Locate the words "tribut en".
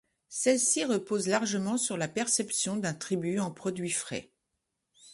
2.95-3.51